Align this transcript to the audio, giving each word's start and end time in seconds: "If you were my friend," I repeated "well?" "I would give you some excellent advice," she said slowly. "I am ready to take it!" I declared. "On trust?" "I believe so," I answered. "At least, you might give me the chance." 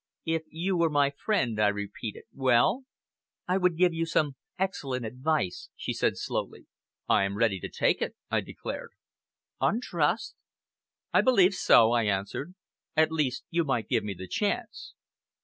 "If 0.25 0.41
you 0.49 0.77
were 0.77 0.89
my 0.89 1.11
friend," 1.11 1.59
I 1.59 1.67
repeated 1.67 2.23
"well?" 2.33 2.85
"I 3.47 3.59
would 3.59 3.77
give 3.77 3.93
you 3.93 4.07
some 4.07 4.35
excellent 4.57 5.05
advice," 5.05 5.69
she 5.75 5.93
said 5.93 6.17
slowly. 6.17 6.65
"I 7.07 7.23
am 7.23 7.37
ready 7.37 7.59
to 7.59 7.69
take 7.69 8.01
it!" 8.01 8.15
I 8.31 8.41
declared. 8.41 8.93
"On 9.59 9.79
trust?" 9.79 10.33
"I 11.13 11.21
believe 11.21 11.53
so," 11.53 11.91
I 11.91 12.05
answered. 12.05 12.55
"At 12.97 13.11
least, 13.11 13.43
you 13.51 13.63
might 13.63 13.89
give 13.89 14.03
me 14.03 14.15
the 14.15 14.27
chance." 14.27 14.95